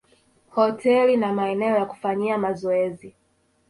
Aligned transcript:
hoteli 0.49 1.17
na 1.17 1.33
maeneo 1.33 1.75
ya 1.75 1.85
kufanyia 1.85 2.37
mazoezi 2.37 3.13